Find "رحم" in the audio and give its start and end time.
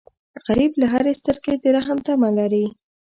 1.77-1.97